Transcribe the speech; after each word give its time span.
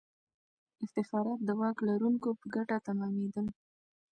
افتخارات 0.83 1.39
د 1.45 1.49
واک 1.59 1.77
لرونکو 1.87 2.29
په 2.39 2.45
ګټه 2.55 2.77
تمامېدل. 2.87 3.45